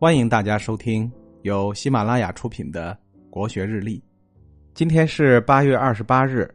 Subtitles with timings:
[0.00, 1.12] 欢迎大家收听
[1.42, 3.98] 由喜马拉雅出品的《国学日历》。
[4.72, 6.50] 今天是八月二十八日，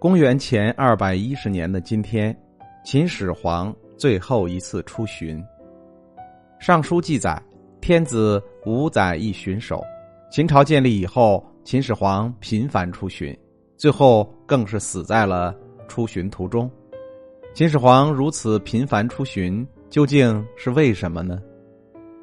[0.00, 2.36] 公元前二百一十年的今天，
[2.84, 5.38] 秦始皇最后一次出巡。
[6.58, 7.40] 《尚书》记载，
[7.80, 9.80] 天子五载一巡守。
[10.28, 13.38] 秦朝建立以后，秦始皇频繁出巡，
[13.76, 15.54] 最后更是死在了
[15.86, 16.68] 出巡途中。
[17.54, 21.40] 秦始皇如此频繁出巡，究竟是为什么呢？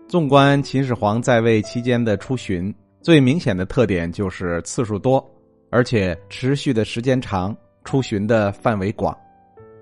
[0.07, 5.21] 纵观秦始皇在位期间的出巡，最明显的特点就是次数多，
[5.69, 7.53] 而且持续的时间长，
[7.83, 9.15] 出巡的范围广。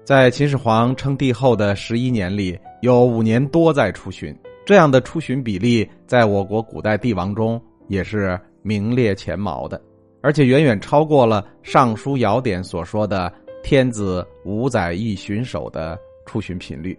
[0.04, 4.36] 在秦始皇称帝后的十一年里，有五年多在出巡，
[4.66, 9.80] 这样的出巡比例，在我国古代帝王中也是名列前茅的，
[10.24, 13.32] 而且远远超过了《尚书尧典》所说的。
[13.64, 16.96] 天子五载一巡守的出巡频率，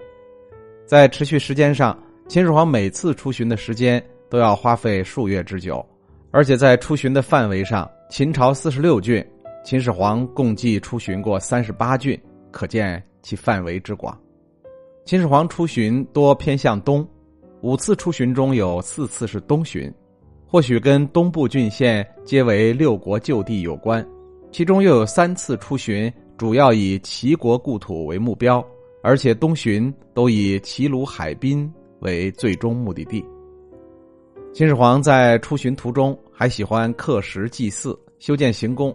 [0.84, 1.96] 在持续时间上，
[2.28, 5.84] 秦始皇每次出巡的时间都要花费数月之久，
[6.32, 9.24] 而且在出巡的范围上，秦朝四十六郡，
[9.64, 14.18] 秦始皇共计出巡过三十八郡，可见其范围之广。
[15.04, 17.08] 秦始皇出巡多偏向东，
[17.60, 19.90] 五次出巡中有四次是东巡，
[20.48, 24.04] 或许跟东部郡县皆为六国旧地有关，
[24.50, 26.12] 其中又有三次出巡。
[26.36, 28.62] 主要以齐国故土为目标，
[29.02, 31.72] 而且东巡都以齐鲁海滨
[32.06, 33.22] 为最终目的地。
[34.54, 38.94] 秦始皇在出巡途中还喜欢刻石祭祀、修建行宫。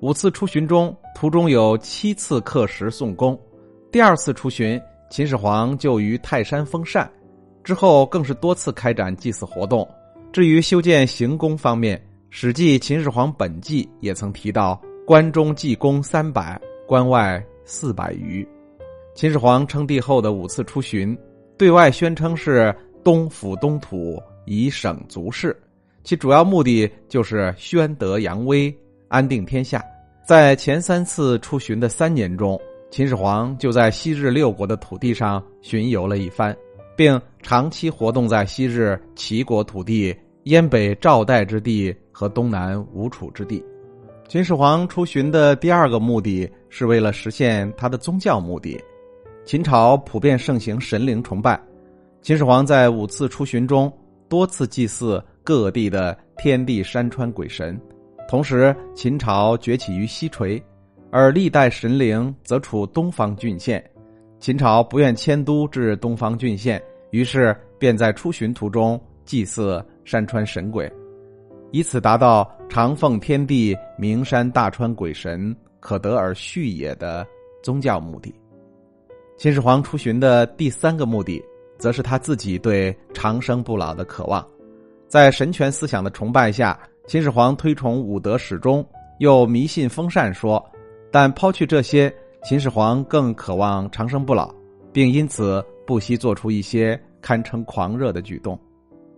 [0.00, 3.38] 五次出巡中，途中有七次刻石送功。
[3.90, 7.10] 第二次出巡，秦始皇就于泰山封禅，
[7.64, 9.86] 之后更是多次开展祭祀活动。
[10.32, 11.98] 至于修建行宫方面，
[12.30, 18.46] 《史记·秦始皇本纪》也曾提到：“关中祭宫三百。”关外四百余，
[19.14, 21.16] 秦始皇称帝后的五次出巡，
[21.56, 22.74] 对外宣称是
[23.04, 25.56] 东抚东土，以省足事，
[26.02, 28.74] 其主要目的就是宣德扬威，
[29.08, 29.82] 安定天下。
[30.26, 32.60] 在前三次出巡的三年中，
[32.90, 36.56] 秦始皇就在昔日六国的土地上巡游了一番，
[36.96, 43.62] 并长期活动在昔日齐国土地、燕北赵代之地和东南吴楚之地。
[44.26, 48.82] 秦始皇出巡的第二个目的是为了实现他的宗教目的。
[49.44, 51.60] 秦朝普遍盛行神灵崇拜，
[52.22, 53.92] 秦始皇在五次出巡中
[54.26, 57.78] 多次祭祀各地的天地山川鬼神。
[58.26, 60.62] 同时，秦朝崛起于西陲，
[61.10, 63.84] 而历代神灵则处东方郡县。
[64.40, 70.90] 秦朝不愿迁都至东方郡县，于是便在出巡途中祭祀山川神鬼。
[71.70, 77.26] 以此达到长奉天地名山大川鬼神可得而续也的
[77.62, 78.34] 宗教目的。
[79.36, 81.44] 秦始皇出巡的第三个目的，
[81.76, 84.46] 则是他自己对长生不老的渴望。
[85.08, 88.86] 在神权思想的崇拜下，秦始皇推崇五德始终，
[89.18, 90.64] 又迷信封禅说。
[91.10, 92.14] 但抛去这些，
[92.44, 94.54] 秦始皇更渴望长生不老，
[94.92, 98.58] 并因此不惜做出一些堪称狂热的举动。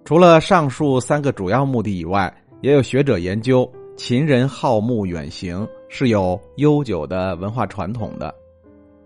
[0.04, 8.34] 除了上述三个主要目的以外，也有学者研究，秦人好慕远行是有悠久的文化传统的。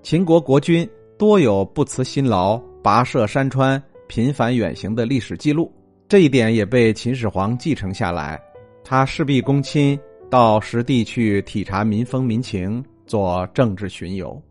[0.03, 0.89] 秦国国君
[1.21, 5.71] 多有不辞辛劳、跋涉山川、频繁远行的历史记录，
[6.09, 8.41] 这一点也被秦始皇继承下来。
[8.83, 10.01] 他事必躬亲，
[10.31, 14.43] 到实地去体察民风民情，做政治巡游。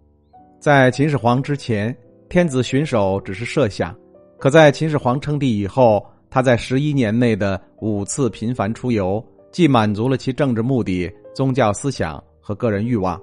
[0.60, 1.98] 在秦始皇之前，
[2.30, 3.92] 天子巡守只是设想；
[4.38, 13.20] 可在秦始皇称帝以后，他在十一年内的五次频繁出游，既满足了其政治目的、宗教思想和个人欲望，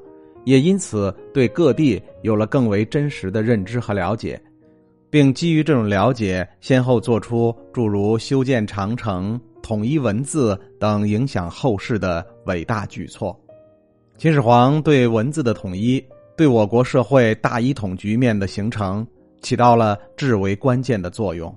[0.46, 4.40] 也因此对各地有了更为真实的认知和了解，
[5.10, 13.36] 并基于这种了解，先后做出诸如修建长城、统一文字等影响后世的伟大举措。
[14.16, 16.02] 秦始皇对文字的统一，
[16.36, 19.04] 对我国社会大一统局面的形成，
[19.42, 21.52] 起到了至为关键的作用。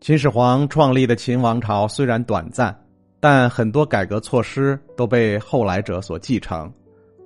[0.00, 2.74] 秦始皇创立的秦王朝虽然短暂，
[3.20, 6.72] 但很多改革措施都被后来者所继承，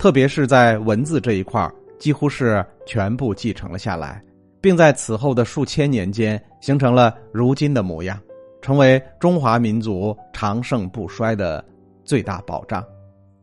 [0.01, 4.25] 特别是在文字这一块几乎是全部继承了下来，
[4.59, 8.19] 并在此后的数千年间形成了如今的模样，
[8.63, 11.63] 成为中华民族长盛不衰的
[12.03, 12.83] 最大保障。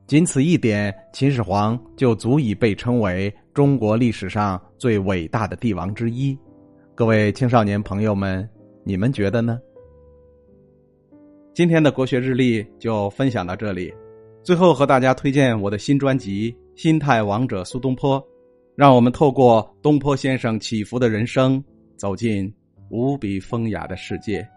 [0.08, 6.36] 仅此一点，秦始皇就足以被称为中国历史上最伟大的帝王之一。
[6.96, 8.50] 各位青少年朋友们。
[8.84, 9.60] 你们觉得呢？
[11.54, 13.94] 今天的国学日历就分享到这里。
[14.48, 18.18] 最后和大家推荐我的新专辑《心态王者苏东坡》，
[18.78, 21.62] 让我们透过东坡先生起伏的人生，
[21.98, 22.50] 走进
[22.90, 24.48] 无比风雅的世界。